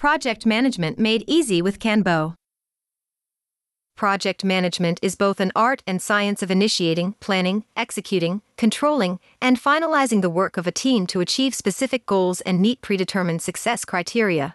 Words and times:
Project 0.00 0.46
Management 0.46 0.98
Made 0.98 1.24
Easy 1.26 1.60
with 1.60 1.78
KanBo. 1.78 2.32
Project 3.98 4.42
management 4.42 4.98
is 5.02 5.14
both 5.14 5.40
an 5.40 5.52
art 5.54 5.82
and 5.86 6.00
science 6.00 6.42
of 6.42 6.50
initiating, 6.50 7.16
planning, 7.20 7.64
executing, 7.76 8.40
controlling, 8.56 9.20
and 9.42 9.60
finalizing 9.60 10.22
the 10.22 10.30
work 10.30 10.56
of 10.56 10.66
a 10.66 10.72
team 10.72 11.06
to 11.08 11.20
achieve 11.20 11.54
specific 11.54 12.06
goals 12.06 12.40
and 12.40 12.62
meet 12.62 12.80
predetermined 12.80 13.42
success 13.42 13.84
criteria. 13.84 14.54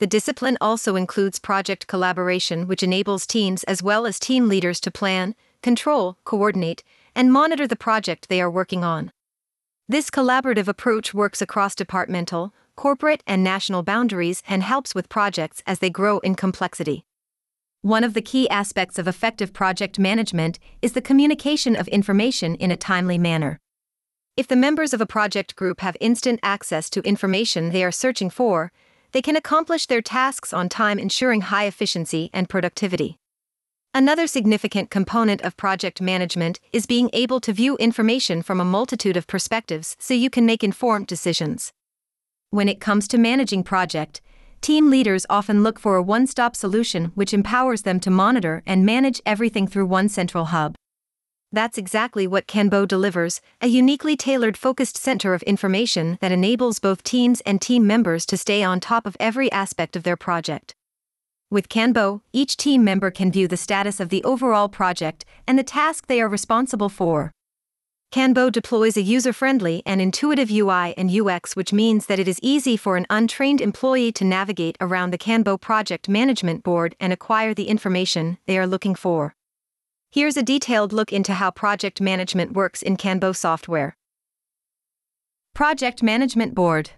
The 0.00 0.08
discipline 0.08 0.58
also 0.60 0.96
includes 0.96 1.38
project 1.38 1.86
collaboration, 1.86 2.66
which 2.66 2.82
enables 2.82 3.24
teams 3.24 3.62
as 3.62 3.84
well 3.84 4.04
as 4.04 4.18
team 4.18 4.48
leaders 4.48 4.80
to 4.80 4.90
plan, 4.90 5.36
control, 5.62 6.18
coordinate, 6.24 6.82
and 7.14 7.32
monitor 7.32 7.68
the 7.68 7.76
project 7.76 8.28
they 8.28 8.40
are 8.40 8.50
working 8.50 8.82
on. 8.82 9.12
This 9.88 10.10
collaborative 10.10 10.66
approach 10.66 11.14
works 11.14 11.40
across 11.40 11.76
departmental, 11.76 12.52
corporate, 12.76 13.22
and 13.26 13.42
national 13.42 13.82
boundaries 13.82 14.42
and 14.46 14.62
helps 14.62 14.94
with 14.94 15.08
projects 15.08 15.62
as 15.66 15.80
they 15.80 15.90
grow 15.90 16.18
in 16.20 16.34
complexity. 16.34 17.04
One 17.82 18.04
of 18.04 18.14
the 18.14 18.22
key 18.22 18.48
aspects 18.48 18.98
of 18.98 19.08
effective 19.08 19.52
project 19.52 19.98
management 19.98 20.58
is 20.82 20.92
the 20.92 21.00
communication 21.00 21.74
of 21.74 21.88
information 21.88 22.54
in 22.54 22.70
a 22.70 22.76
timely 22.76 23.18
manner. 23.18 23.60
If 24.36 24.48
the 24.48 24.56
members 24.56 24.92
of 24.92 25.00
a 25.00 25.06
project 25.06 25.56
group 25.56 25.80
have 25.80 25.96
instant 26.00 26.40
access 26.42 26.90
to 26.90 27.00
information 27.00 27.70
they 27.70 27.82
are 27.82 27.92
searching 27.92 28.28
for, 28.28 28.70
they 29.12 29.22
can 29.22 29.36
accomplish 29.36 29.86
their 29.86 30.02
tasks 30.02 30.52
on 30.52 30.68
time, 30.68 30.98
ensuring 30.98 31.42
high 31.42 31.64
efficiency 31.64 32.28
and 32.32 32.48
productivity. 32.48 33.18
Another 33.94 34.26
significant 34.26 34.90
component 34.90 35.40
of 35.40 35.56
project 35.56 36.02
management 36.02 36.60
is 36.70 36.84
being 36.84 37.08
able 37.14 37.40
to 37.40 37.52
view 37.52 37.78
information 37.78 38.42
from 38.42 38.60
a 38.60 38.64
multitude 38.64 39.16
of 39.16 39.26
perspectives 39.26 39.96
so 39.98 40.12
you 40.12 40.28
can 40.28 40.44
make 40.44 40.62
informed 40.62 41.06
decisions. 41.06 41.72
When 42.56 42.70
it 42.70 42.80
comes 42.80 43.06
to 43.08 43.18
managing 43.18 43.64
project, 43.64 44.22
Team 44.62 44.88
leaders 44.88 45.26
often 45.28 45.62
look 45.62 45.78
for 45.78 45.96
a 45.96 46.02
one 46.02 46.26
stop 46.26 46.56
solution 46.56 47.12
which 47.14 47.34
empowers 47.34 47.82
them 47.82 48.00
to 48.00 48.10
monitor 48.10 48.62
and 48.64 48.86
manage 48.86 49.20
everything 49.26 49.66
through 49.66 49.84
one 49.84 50.08
central 50.08 50.46
hub. 50.46 50.74
That's 51.52 51.76
exactly 51.76 52.26
what 52.26 52.46
KanBo 52.46 52.88
delivers 52.88 53.42
a 53.60 53.66
uniquely 53.66 54.16
tailored 54.16 54.56
focused 54.56 54.96
center 54.96 55.34
of 55.34 55.42
information 55.42 56.16
that 56.22 56.32
enables 56.32 56.78
both 56.78 57.02
teams 57.02 57.42
and 57.42 57.60
team 57.60 57.86
members 57.86 58.24
to 58.24 58.38
stay 58.38 58.62
on 58.62 58.80
top 58.80 59.04
of 59.06 59.18
every 59.20 59.52
aspect 59.52 59.94
of 59.94 60.04
their 60.04 60.16
project. 60.16 60.74
With 61.50 61.68
KanBo, 61.68 62.22
each 62.32 62.56
team 62.56 62.82
member 62.82 63.10
can 63.10 63.30
view 63.30 63.48
the 63.48 63.58
status 63.58 64.00
of 64.00 64.08
the 64.08 64.24
overall 64.24 64.70
project 64.70 65.26
and 65.46 65.58
the 65.58 65.62
task 65.62 66.06
they 66.06 66.22
are 66.22 66.28
responsible 66.28 66.88
for. 66.88 67.32
KanBo 68.12 68.50
deploys 68.50 68.96
a 68.96 69.02
user 69.02 69.32
friendly 69.32 69.82
and 69.84 70.00
intuitive 70.00 70.50
UI 70.50 70.94
and 70.96 71.10
UX, 71.10 71.54
which 71.54 71.72
means 71.72 72.06
that 72.06 72.18
it 72.18 72.28
is 72.28 72.40
easy 72.42 72.76
for 72.76 72.96
an 72.96 73.06
untrained 73.10 73.60
employee 73.60 74.12
to 74.12 74.24
navigate 74.24 74.76
around 74.80 75.10
the 75.10 75.18
KanBo 75.18 75.60
project 75.60 76.08
management 76.08 76.62
board 76.62 76.96
and 76.98 77.12
acquire 77.12 77.52
the 77.52 77.68
information 77.68 78.38
they 78.46 78.58
are 78.58 78.66
looking 78.66 78.94
for. 78.94 79.34
Here's 80.10 80.36
a 80.36 80.42
detailed 80.42 80.92
look 80.92 81.12
into 81.12 81.34
how 81.34 81.50
project 81.50 82.00
management 82.00 82.52
works 82.52 82.80
in 82.80 82.96
KanBo 82.96 83.36
software. 83.36 83.96
Project 85.54 86.02
Management 86.02 86.54
Board 86.54 86.90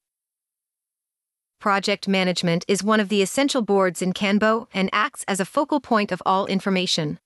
Project 1.60 2.06
management 2.06 2.64
is 2.68 2.84
one 2.84 3.00
of 3.00 3.08
the 3.08 3.22
essential 3.22 3.62
boards 3.62 4.02
in 4.02 4.12
KanBo 4.12 4.68
and 4.72 4.90
acts 4.92 5.24
as 5.26 5.40
a 5.40 5.44
focal 5.44 5.80
point 5.80 6.12
of 6.12 6.22
all 6.24 6.46
information. 6.46 7.18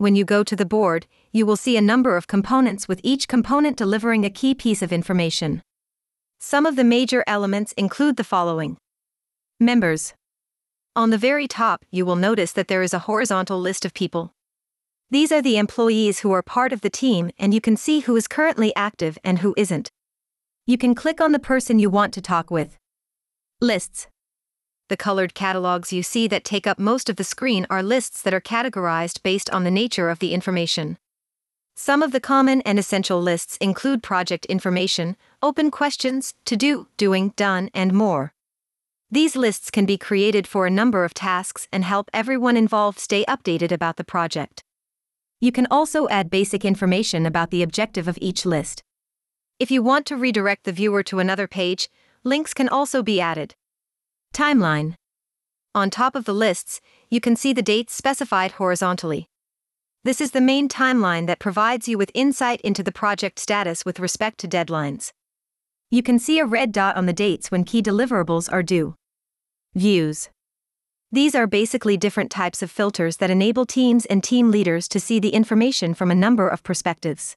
When 0.00 0.16
you 0.16 0.24
go 0.24 0.42
to 0.42 0.56
the 0.56 0.64
board, 0.64 1.06
you 1.30 1.44
will 1.44 1.58
see 1.58 1.76
a 1.76 1.82
number 1.82 2.16
of 2.16 2.26
components 2.26 2.88
with 2.88 3.02
each 3.04 3.28
component 3.28 3.76
delivering 3.76 4.24
a 4.24 4.30
key 4.30 4.54
piece 4.54 4.80
of 4.80 4.94
information. 4.94 5.62
Some 6.38 6.64
of 6.64 6.76
the 6.76 6.84
major 6.84 7.22
elements 7.26 7.72
include 7.72 8.16
the 8.16 8.24
following 8.24 8.78
Members. 9.60 10.14
On 10.96 11.10
the 11.10 11.18
very 11.18 11.46
top, 11.46 11.84
you 11.90 12.06
will 12.06 12.16
notice 12.16 12.52
that 12.52 12.68
there 12.68 12.82
is 12.82 12.94
a 12.94 13.00
horizontal 13.00 13.60
list 13.60 13.84
of 13.84 13.92
people. 13.92 14.32
These 15.10 15.32
are 15.32 15.42
the 15.42 15.58
employees 15.58 16.20
who 16.20 16.32
are 16.32 16.42
part 16.42 16.72
of 16.72 16.80
the 16.80 16.88
team, 16.88 17.30
and 17.38 17.52
you 17.52 17.60
can 17.60 17.76
see 17.76 18.00
who 18.00 18.16
is 18.16 18.26
currently 18.26 18.74
active 18.74 19.18
and 19.22 19.40
who 19.40 19.52
isn't. 19.58 19.90
You 20.64 20.78
can 20.78 20.94
click 20.94 21.20
on 21.20 21.32
the 21.32 21.38
person 21.38 21.78
you 21.78 21.90
want 21.90 22.14
to 22.14 22.22
talk 22.22 22.50
with. 22.50 22.78
Lists. 23.60 24.06
The 24.90 24.96
colored 24.96 25.34
catalogs 25.34 25.92
you 25.92 26.02
see 26.02 26.26
that 26.26 26.42
take 26.42 26.66
up 26.66 26.76
most 26.76 27.08
of 27.08 27.14
the 27.14 27.22
screen 27.22 27.64
are 27.70 27.80
lists 27.80 28.22
that 28.22 28.34
are 28.34 28.40
categorized 28.40 29.22
based 29.22 29.48
on 29.50 29.62
the 29.62 29.70
nature 29.70 30.10
of 30.10 30.18
the 30.18 30.34
information. 30.34 30.98
Some 31.76 32.02
of 32.02 32.10
the 32.10 32.18
common 32.18 32.60
and 32.62 32.76
essential 32.76 33.22
lists 33.22 33.56
include 33.58 34.02
project 34.02 34.46
information, 34.46 35.16
open 35.40 35.70
questions, 35.70 36.34
to 36.44 36.56
do, 36.56 36.88
doing, 36.96 37.34
done, 37.36 37.70
and 37.72 37.94
more. 37.94 38.34
These 39.12 39.36
lists 39.36 39.70
can 39.70 39.86
be 39.86 39.96
created 39.96 40.48
for 40.48 40.66
a 40.66 40.70
number 40.70 41.04
of 41.04 41.14
tasks 41.14 41.68
and 41.72 41.84
help 41.84 42.10
everyone 42.12 42.56
involved 42.56 42.98
stay 42.98 43.24
updated 43.26 43.70
about 43.70 43.96
the 43.96 44.02
project. 44.02 44.64
You 45.38 45.52
can 45.52 45.68
also 45.70 46.08
add 46.08 46.30
basic 46.30 46.64
information 46.64 47.26
about 47.26 47.52
the 47.52 47.62
objective 47.62 48.08
of 48.08 48.18
each 48.20 48.44
list. 48.44 48.82
If 49.60 49.70
you 49.70 49.84
want 49.84 50.04
to 50.06 50.16
redirect 50.16 50.64
the 50.64 50.72
viewer 50.72 51.04
to 51.04 51.20
another 51.20 51.46
page, 51.46 51.88
links 52.24 52.52
can 52.52 52.68
also 52.68 53.04
be 53.04 53.20
added. 53.20 53.54
Timeline. 54.34 54.94
On 55.74 55.90
top 55.90 56.14
of 56.14 56.24
the 56.24 56.34
lists, 56.34 56.80
you 57.08 57.20
can 57.20 57.36
see 57.36 57.52
the 57.52 57.62
dates 57.62 57.94
specified 57.94 58.52
horizontally. 58.52 59.28
This 60.04 60.20
is 60.20 60.30
the 60.30 60.40
main 60.40 60.68
timeline 60.68 61.26
that 61.26 61.40
provides 61.40 61.88
you 61.88 61.98
with 61.98 62.10
insight 62.14 62.60
into 62.62 62.82
the 62.82 62.92
project 62.92 63.38
status 63.38 63.84
with 63.84 64.00
respect 64.00 64.38
to 64.38 64.48
deadlines. 64.48 65.12
You 65.90 66.02
can 66.02 66.18
see 66.18 66.38
a 66.38 66.46
red 66.46 66.72
dot 66.72 66.96
on 66.96 67.06
the 67.06 67.12
dates 67.12 67.50
when 67.50 67.64
key 67.64 67.82
deliverables 67.82 68.50
are 68.50 68.62
due. 68.62 68.94
Views. 69.74 70.30
These 71.12 71.34
are 71.34 71.48
basically 71.48 71.96
different 71.96 72.30
types 72.30 72.62
of 72.62 72.70
filters 72.70 73.16
that 73.16 73.30
enable 73.30 73.66
teams 73.66 74.06
and 74.06 74.22
team 74.22 74.52
leaders 74.52 74.86
to 74.88 75.00
see 75.00 75.18
the 75.18 75.30
information 75.30 75.92
from 75.92 76.10
a 76.10 76.14
number 76.14 76.48
of 76.48 76.62
perspectives. 76.62 77.36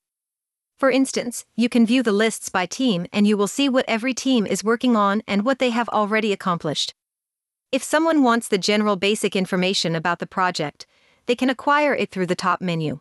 For 0.84 0.92
instance, 0.92 1.46
you 1.56 1.70
can 1.70 1.86
view 1.86 2.04
the 2.04 2.12
lists 2.12 2.50
by 2.50 2.66
team 2.66 3.08
and 3.14 3.26
you 3.26 3.38
will 3.38 3.48
see 3.48 3.70
what 3.70 3.86
every 3.88 4.14
team 4.14 4.46
is 4.46 4.66
working 4.66 4.98
on 4.98 5.24
and 5.26 5.46
what 5.46 5.60
they 5.60 5.70
have 5.70 5.88
already 5.88 6.34
accomplished. 6.34 6.94
If 7.72 7.82
someone 7.82 8.22
wants 8.22 8.50
the 8.50 8.58
general 8.58 8.98
basic 8.98 9.34
information 9.34 9.96
about 9.96 10.20
the 10.20 10.28
project, 10.28 10.86
they 11.26 11.36
can 11.36 11.50
acquire 11.50 11.96
it 11.96 12.12
through 12.12 12.26
the 12.26 12.36
top 12.36 12.60
menu. 12.60 13.00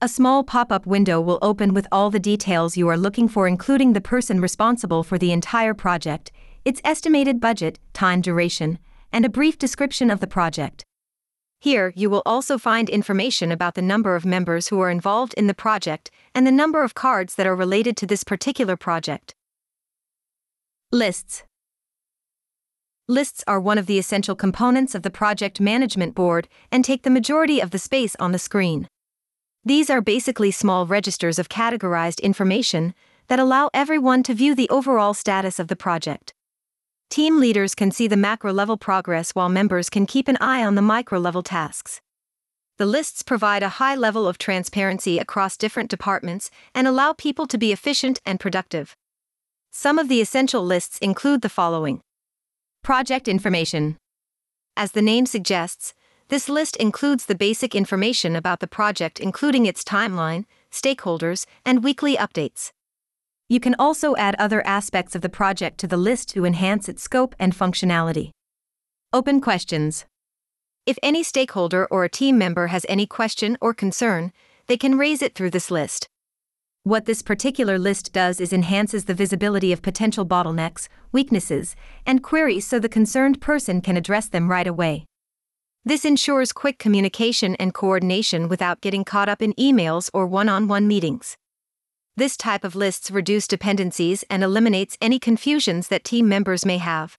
A 0.00 0.08
small 0.08 0.44
pop 0.44 0.72
up 0.72 0.86
window 0.86 1.20
will 1.20 1.38
open 1.42 1.74
with 1.74 1.86
all 1.92 2.08
the 2.08 2.18
details 2.18 2.78
you 2.78 2.88
are 2.88 2.96
looking 2.96 3.28
for, 3.28 3.46
including 3.46 3.92
the 3.92 4.00
person 4.00 4.40
responsible 4.40 5.02
for 5.02 5.18
the 5.18 5.30
entire 5.30 5.74
project, 5.74 6.32
its 6.64 6.80
estimated 6.84 7.38
budget, 7.38 7.78
time 7.92 8.22
duration, 8.22 8.78
and 9.12 9.26
a 9.26 9.28
brief 9.28 9.58
description 9.58 10.10
of 10.10 10.20
the 10.20 10.26
project. 10.26 10.86
Here, 11.64 11.94
you 11.96 12.10
will 12.10 12.22
also 12.26 12.58
find 12.58 12.90
information 12.90 13.50
about 13.50 13.74
the 13.74 13.80
number 13.80 14.16
of 14.16 14.26
members 14.26 14.68
who 14.68 14.80
are 14.80 14.90
involved 14.90 15.32
in 15.32 15.46
the 15.46 15.54
project 15.54 16.10
and 16.34 16.46
the 16.46 16.52
number 16.52 16.84
of 16.84 16.92
cards 16.92 17.36
that 17.36 17.46
are 17.46 17.56
related 17.56 17.96
to 17.96 18.06
this 18.06 18.22
particular 18.22 18.76
project. 18.76 19.34
Lists 20.92 21.44
Lists 23.08 23.42
are 23.46 23.58
one 23.58 23.78
of 23.78 23.86
the 23.86 23.98
essential 23.98 24.36
components 24.36 24.94
of 24.94 25.04
the 25.04 25.10
project 25.10 25.58
management 25.58 26.14
board 26.14 26.48
and 26.70 26.84
take 26.84 27.02
the 27.02 27.08
majority 27.08 27.60
of 27.60 27.70
the 27.70 27.78
space 27.78 28.14
on 28.16 28.32
the 28.32 28.38
screen. 28.38 28.86
These 29.64 29.88
are 29.88 30.02
basically 30.02 30.50
small 30.50 30.86
registers 30.86 31.38
of 31.38 31.48
categorized 31.48 32.20
information 32.20 32.92
that 33.28 33.40
allow 33.40 33.70
everyone 33.72 34.22
to 34.24 34.34
view 34.34 34.54
the 34.54 34.68
overall 34.68 35.14
status 35.14 35.58
of 35.58 35.68
the 35.68 35.76
project. 35.76 36.34
Team 37.10 37.38
leaders 37.38 37.74
can 37.74 37.90
see 37.90 38.08
the 38.08 38.16
macro 38.16 38.52
level 38.52 38.76
progress 38.76 39.30
while 39.34 39.48
members 39.48 39.88
can 39.88 40.06
keep 40.06 40.26
an 40.28 40.36
eye 40.40 40.64
on 40.64 40.74
the 40.74 40.82
micro 40.82 41.18
level 41.18 41.42
tasks. 41.42 42.00
The 42.76 42.86
lists 42.86 43.22
provide 43.22 43.62
a 43.62 43.78
high 43.80 43.94
level 43.94 44.26
of 44.26 44.36
transparency 44.36 45.18
across 45.18 45.56
different 45.56 45.90
departments 45.90 46.50
and 46.74 46.88
allow 46.88 47.12
people 47.12 47.46
to 47.46 47.58
be 47.58 47.70
efficient 47.70 48.20
and 48.26 48.40
productive. 48.40 48.96
Some 49.70 49.98
of 49.98 50.08
the 50.08 50.20
essential 50.20 50.64
lists 50.64 50.98
include 50.98 51.42
the 51.42 51.48
following 51.48 52.00
Project 52.82 53.28
information. 53.28 53.96
As 54.76 54.92
the 54.92 55.02
name 55.02 55.26
suggests, 55.26 55.94
this 56.28 56.48
list 56.48 56.74
includes 56.76 57.26
the 57.26 57.34
basic 57.34 57.74
information 57.74 58.34
about 58.34 58.58
the 58.58 58.66
project, 58.66 59.20
including 59.20 59.66
its 59.66 59.84
timeline, 59.84 60.44
stakeholders, 60.72 61.46
and 61.64 61.84
weekly 61.84 62.16
updates. 62.16 62.72
You 63.48 63.60
can 63.60 63.74
also 63.78 64.16
add 64.16 64.34
other 64.38 64.66
aspects 64.66 65.14
of 65.14 65.20
the 65.20 65.28
project 65.28 65.78
to 65.78 65.86
the 65.86 65.98
list 65.98 66.30
to 66.30 66.46
enhance 66.46 66.88
its 66.88 67.02
scope 67.02 67.34
and 67.38 67.54
functionality. 67.54 68.30
Open 69.12 69.40
questions. 69.40 70.06
If 70.86 70.98
any 71.02 71.22
stakeholder 71.22 71.86
or 71.86 72.04
a 72.04 72.08
team 72.08 72.38
member 72.38 72.68
has 72.68 72.86
any 72.88 73.06
question 73.06 73.58
or 73.60 73.74
concern, 73.74 74.32
they 74.66 74.78
can 74.78 74.96
raise 74.96 75.20
it 75.20 75.34
through 75.34 75.50
this 75.50 75.70
list. 75.70 76.08
What 76.84 77.04
this 77.04 77.22
particular 77.22 77.78
list 77.78 78.12
does 78.12 78.40
is 78.40 78.52
enhances 78.52 79.04
the 79.04 79.14
visibility 79.14 79.72
of 79.72 79.82
potential 79.82 80.26
bottlenecks, 80.26 80.88
weaknesses, 81.12 81.76
and 82.06 82.22
queries 82.22 82.66
so 82.66 82.78
the 82.78 82.88
concerned 82.88 83.40
person 83.40 83.80
can 83.80 83.96
address 83.96 84.26
them 84.28 84.50
right 84.50 84.66
away. 84.66 85.04
This 85.84 86.04
ensures 86.04 86.52
quick 86.52 86.78
communication 86.78 87.56
and 87.56 87.74
coordination 87.74 88.48
without 88.48 88.80
getting 88.80 89.04
caught 89.04 89.28
up 89.28 89.42
in 89.42 89.52
emails 89.54 90.10
or 90.14 90.26
one 90.26 90.48
on 90.48 90.66
one 90.66 90.88
meetings. 90.88 91.36
This 92.16 92.36
type 92.36 92.62
of 92.62 92.76
lists 92.76 93.10
reduce 93.10 93.48
dependencies 93.48 94.24
and 94.30 94.44
eliminates 94.44 94.96
any 95.00 95.18
confusions 95.18 95.88
that 95.88 96.04
team 96.04 96.28
members 96.28 96.64
may 96.64 96.78
have. 96.78 97.18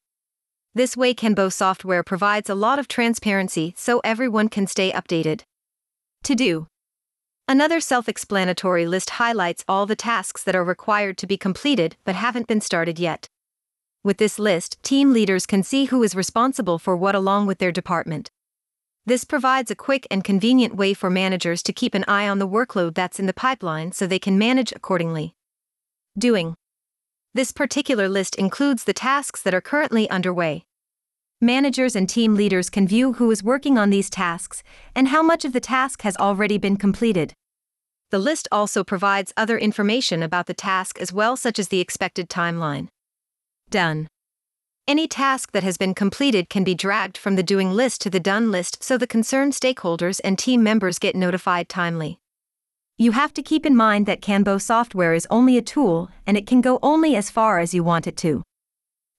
This 0.73 0.95
way, 0.95 1.13
KanBo 1.13 1.51
software 1.51 2.01
provides 2.01 2.49
a 2.49 2.55
lot 2.55 2.79
of 2.79 2.87
transparency 2.87 3.73
so 3.75 3.99
everyone 4.05 4.47
can 4.47 4.67
stay 4.67 4.93
updated. 4.93 5.41
To 6.23 6.33
do. 6.33 6.67
Another 7.47 7.81
self 7.81 8.07
explanatory 8.07 8.87
list 8.87 9.11
highlights 9.11 9.65
all 9.67 9.85
the 9.85 9.97
tasks 9.97 10.43
that 10.43 10.55
are 10.55 10.63
required 10.63 11.17
to 11.17 11.27
be 11.27 11.37
completed 11.37 11.97
but 12.05 12.15
haven't 12.15 12.47
been 12.47 12.61
started 12.61 12.97
yet. 12.97 13.27
With 14.01 14.17
this 14.17 14.39
list, 14.39 14.81
team 14.81 15.11
leaders 15.11 15.45
can 15.45 15.61
see 15.61 15.85
who 15.85 16.03
is 16.03 16.15
responsible 16.15 16.79
for 16.79 16.95
what 16.95 17.15
along 17.15 17.47
with 17.47 17.57
their 17.59 17.71
department. 17.71 18.31
This 19.07 19.23
provides 19.23 19.69
a 19.69 19.75
quick 19.75 20.07
and 20.09 20.23
convenient 20.23 20.75
way 20.75 20.95
for 20.95 21.11
managers 21.11 21.61
to 21.63 21.73
keep 21.73 21.93
an 21.93 22.05
eye 22.07 22.27
on 22.27 22.39
the 22.39 22.47
workload 22.47 22.95
that's 22.95 23.19
in 23.19 23.27
the 23.27 23.33
pipeline 23.33 23.91
so 23.91 24.07
they 24.07 24.17
can 24.17 24.39
manage 24.39 24.71
accordingly. 24.71 25.35
Doing. 26.17 26.55
This 27.35 27.51
particular 27.51 28.09
list 28.09 28.35
includes 28.35 28.85
the 28.85 28.93
tasks 28.93 29.43
that 29.43 29.53
are 29.53 29.61
currently 29.61 30.09
underway. 30.09 30.65
Managers 31.39 31.95
and 31.95 32.09
team 32.09 32.33
leaders 32.33 32.71
can 32.71 32.87
view 32.87 33.13
who 33.13 33.29
is 33.29 33.43
working 33.43 33.77
on 33.77 33.91
these 33.91 34.09
tasks 34.09 34.63
and 34.95 35.09
how 35.09 35.21
much 35.21 35.45
of 35.45 35.53
the 35.53 35.59
task 35.59 36.01
has 36.01 36.17
already 36.17 36.57
been 36.57 36.77
completed. 36.77 37.33
The 38.09 38.17
list 38.17 38.47
also 38.51 38.83
provides 38.83 39.33
other 39.37 39.59
information 39.59 40.23
about 40.23 40.47
the 40.47 40.53
task 40.55 40.99
as 40.99 41.13
well, 41.13 41.37
such 41.37 41.59
as 41.59 41.67
the 41.67 41.81
expected 41.81 42.27
timeline. 42.27 42.87
Done. 43.69 44.07
Any 44.87 45.07
task 45.07 45.51
that 45.53 45.63
has 45.63 45.77
been 45.77 45.95
completed 45.95 46.47
can 46.47 46.63
be 46.63 46.75
dragged 46.75 47.17
from 47.17 47.35
the 47.35 47.41
doing 47.41 47.71
list 47.71 48.01
to 48.01 48.09
the 48.11 48.19
done 48.19 48.51
list 48.51 48.83
so 48.83 48.99
the 48.99 49.07
concerned 49.07 49.53
stakeholders 49.53 50.21
and 50.23 50.37
team 50.37 50.61
members 50.61 50.99
get 50.99 51.15
notified 51.15 51.69
timely. 51.69 52.19
You 52.95 53.13
have 53.13 53.33
to 53.33 53.41
keep 53.41 53.65
in 53.65 53.75
mind 53.75 54.05
that 54.05 54.21
KanBo 54.21 54.61
software 54.61 55.15
is 55.15 55.25
only 55.31 55.57
a 55.57 55.63
tool 55.63 56.11
and 56.27 56.37
it 56.37 56.45
can 56.45 56.61
go 56.61 56.77
only 56.83 57.15
as 57.15 57.31
far 57.31 57.57
as 57.57 57.73
you 57.73 57.83
want 57.83 58.05
it 58.05 58.15
to. 58.17 58.43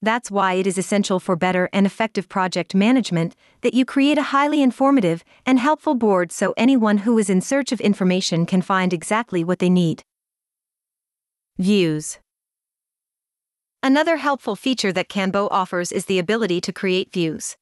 That's 0.01 0.31
why 0.31 0.53
it 0.53 0.69
is 0.69 0.79
essential 0.79 1.19
for 1.19 1.35
better 1.35 1.69
and 1.73 1.85
effective 1.85 2.29
project 2.29 2.73
management 2.73 3.35
that 3.63 3.75
you 3.75 3.85
create 3.85 4.19
a 4.19 4.31
highly 4.31 4.63
informative 4.63 5.25
and 5.45 5.59
helpful 5.59 5.97
board 5.97 6.31
so 6.31 6.55
anyone 6.57 6.99
who 6.99 7.19
is 7.19 7.29
in 7.29 7.41
search 7.41 7.73
of 7.73 7.81
information 7.81 8.47
can 8.47 8.63
find 8.63 8.93
exactly 8.93 9.43
what 9.43 9.59
they 9.59 9.71
need. 9.71 10.05
Views 11.59 12.21
Another 13.87 14.17
helpful 14.17 14.57
feature 14.57 14.91
that 14.91 15.09
KanBo 15.09 15.47
offers 15.49 15.93
is 15.93 16.07
the 16.07 16.19
ability 16.19 16.61
to 16.63 16.73
create 16.73 17.13
views. 17.13 17.57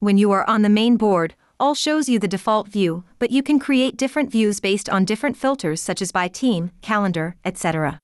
When 0.00 0.18
you 0.18 0.32
are 0.32 0.44
on 0.50 0.62
the 0.62 0.68
main 0.68 0.96
board, 0.96 1.36
all 1.60 1.76
shows 1.76 2.08
you 2.08 2.18
the 2.18 2.26
default 2.26 2.66
view, 2.66 3.04
but 3.20 3.30
you 3.30 3.40
can 3.40 3.60
create 3.60 3.96
different 3.96 4.32
views 4.32 4.58
based 4.58 4.88
on 4.88 5.04
different 5.04 5.36
filters 5.36 5.80
such 5.80 6.02
as 6.02 6.10
by 6.10 6.26
team, 6.26 6.72
calendar, 6.82 7.36
etc. 7.44 8.00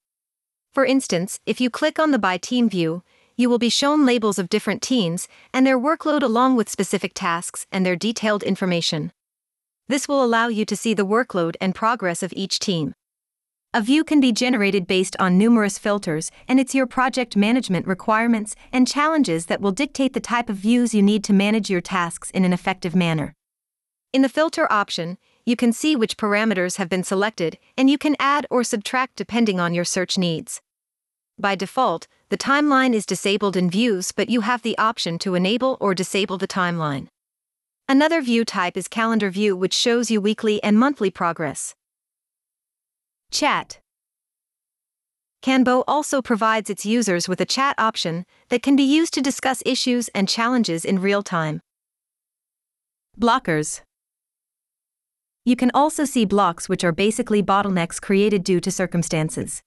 For 0.72 0.86
instance, 0.86 1.40
if 1.44 1.60
you 1.60 1.70
click 1.70 1.98
on 1.98 2.12
the 2.12 2.20
by 2.20 2.38
team 2.38 2.70
view, 2.70 3.02
you 3.36 3.50
will 3.50 3.58
be 3.58 3.68
shown 3.68 4.06
labels 4.06 4.38
of 4.38 4.48
different 4.48 4.80
teams 4.80 5.26
and 5.52 5.66
their 5.66 5.76
workload 5.76 6.22
along 6.22 6.54
with 6.54 6.68
specific 6.70 7.14
tasks 7.14 7.66
and 7.72 7.84
their 7.84 7.96
detailed 7.96 8.44
information. 8.44 9.10
This 9.88 10.06
will 10.06 10.22
allow 10.22 10.46
you 10.46 10.64
to 10.66 10.76
see 10.76 10.94
the 10.94 11.04
workload 11.04 11.56
and 11.60 11.74
progress 11.74 12.22
of 12.22 12.32
each 12.36 12.60
team. 12.60 12.94
A 13.72 13.80
view 13.80 14.02
can 14.02 14.18
be 14.18 14.32
generated 14.32 14.88
based 14.88 15.14
on 15.20 15.38
numerous 15.38 15.78
filters, 15.78 16.32
and 16.48 16.58
it's 16.58 16.74
your 16.74 16.88
project 16.88 17.36
management 17.36 17.86
requirements 17.86 18.56
and 18.72 18.84
challenges 18.84 19.46
that 19.46 19.60
will 19.60 19.70
dictate 19.70 20.12
the 20.12 20.18
type 20.18 20.50
of 20.50 20.56
views 20.56 20.92
you 20.92 21.02
need 21.02 21.22
to 21.22 21.32
manage 21.32 21.70
your 21.70 21.80
tasks 21.80 22.32
in 22.32 22.44
an 22.44 22.52
effective 22.52 22.96
manner. 22.96 23.36
In 24.12 24.22
the 24.22 24.28
filter 24.28 24.66
option, 24.72 25.18
you 25.46 25.54
can 25.54 25.72
see 25.72 25.94
which 25.94 26.16
parameters 26.16 26.78
have 26.78 26.88
been 26.88 27.04
selected, 27.04 27.58
and 27.78 27.88
you 27.88 27.96
can 27.96 28.16
add 28.18 28.44
or 28.50 28.64
subtract 28.64 29.14
depending 29.14 29.60
on 29.60 29.72
your 29.72 29.84
search 29.84 30.18
needs. 30.18 30.60
By 31.38 31.54
default, 31.54 32.08
the 32.28 32.36
timeline 32.36 32.92
is 32.92 33.06
disabled 33.06 33.56
in 33.56 33.70
views, 33.70 34.10
but 34.10 34.28
you 34.28 34.40
have 34.40 34.62
the 34.62 34.76
option 34.78 35.16
to 35.20 35.36
enable 35.36 35.76
or 35.78 35.94
disable 35.94 36.38
the 36.38 36.48
timeline. 36.48 37.06
Another 37.88 38.20
view 38.20 38.44
type 38.44 38.76
is 38.76 38.88
calendar 38.88 39.30
view, 39.30 39.56
which 39.56 39.74
shows 39.74 40.10
you 40.10 40.20
weekly 40.20 40.60
and 40.60 40.76
monthly 40.76 41.12
progress. 41.12 41.76
Chat. 43.30 43.78
KanBo 45.42 45.84
also 45.88 46.20
provides 46.20 46.68
its 46.68 46.84
users 46.84 47.28
with 47.28 47.40
a 47.40 47.46
chat 47.46 47.74
option 47.78 48.26
that 48.50 48.62
can 48.62 48.76
be 48.76 48.82
used 48.82 49.14
to 49.14 49.22
discuss 49.22 49.62
issues 49.64 50.08
and 50.08 50.28
challenges 50.28 50.84
in 50.84 51.00
real 51.00 51.22
time. 51.22 51.60
Blockers. 53.18 53.80
You 55.44 55.56
can 55.56 55.70
also 55.72 56.04
see 56.04 56.26
blocks 56.26 56.68
which 56.68 56.84
are 56.84 56.92
basically 56.92 57.42
bottlenecks 57.42 58.00
created 58.00 58.44
due 58.44 58.60
to 58.60 58.70
circumstances. 58.70 59.62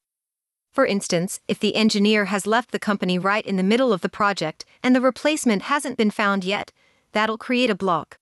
For 0.71 0.85
instance, 0.85 1.39
if 1.47 1.59
the 1.59 1.75
engineer 1.75 2.25
has 2.25 2.45
left 2.45 2.71
the 2.71 2.79
company 2.79 3.17
right 3.17 3.45
in 3.45 3.57
the 3.57 3.63
middle 3.63 3.93
of 3.93 4.01
the 4.01 4.09
project 4.09 4.65
and 4.83 4.95
the 4.95 5.01
replacement 5.01 5.63
hasn't 5.63 5.97
been 5.97 6.11
found 6.11 6.43
yet, 6.43 6.71
that'll 7.13 7.37
create 7.37 7.69
a 7.69 7.75
block. 7.75 8.17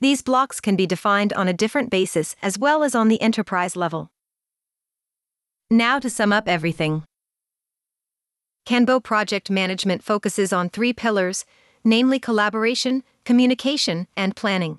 These 0.00 0.22
blocks 0.22 0.60
can 0.60 0.76
be 0.76 0.86
defined 0.86 1.32
on 1.32 1.48
a 1.48 1.52
different 1.52 1.90
basis 1.90 2.36
as 2.42 2.58
well 2.58 2.84
as 2.84 2.94
on 2.94 3.08
the 3.08 3.20
enterprise 3.20 3.74
level. 3.74 4.10
Now 5.70 5.98
to 5.98 6.08
sum 6.08 6.32
up 6.32 6.48
everything. 6.48 7.04
KanBo 8.66 9.04
project 9.04 9.50
management 9.50 10.02
focuses 10.02 10.50
on 10.50 10.70
three 10.70 10.94
pillars, 10.94 11.44
namely 11.84 12.18
collaboration, 12.18 13.04
communication, 13.26 14.06
and 14.16 14.34
planning. 14.34 14.78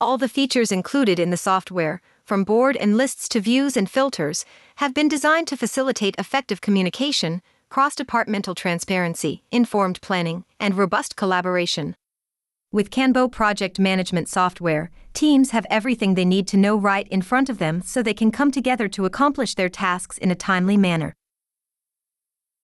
All 0.00 0.18
the 0.18 0.28
features 0.28 0.72
included 0.72 1.20
in 1.20 1.30
the 1.30 1.36
software, 1.36 2.00
from 2.24 2.42
board 2.42 2.76
and 2.76 2.96
lists 2.96 3.28
to 3.28 3.40
views 3.40 3.76
and 3.76 3.88
filters, 3.88 4.44
have 4.76 4.94
been 4.94 5.06
designed 5.06 5.46
to 5.46 5.56
facilitate 5.56 6.16
effective 6.18 6.60
communication, 6.60 7.40
cross 7.68 7.94
departmental 7.94 8.56
transparency, 8.56 9.44
informed 9.52 10.00
planning, 10.00 10.44
and 10.58 10.76
robust 10.76 11.14
collaboration. 11.14 11.94
With 12.72 12.90
KanBo 12.90 13.32
project 13.32 13.80
management 13.80 14.28
software, 14.28 14.92
teams 15.12 15.50
have 15.50 15.66
everything 15.70 16.14
they 16.14 16.24
need 16.24 16.46
to 16.48 16.56
know 16.56 16.76
right 16.76 17.08
in 17.08 17.20
front 17.20 17.48
of 17.48 17.58
them 17.58 17.82
so 17.82 18.00
they 18.00 18.14
can 18.14 18.30
come 18.30 18.52
together 18.52 18.86
to 18.90 19.06
accomplish 19.06 19.56
their 19.56 19.68
tasks 19.68 20.16
in 20.18 20.30
a 20.30 20.36
timely 20.36 20.76
manner. 20.76 21.12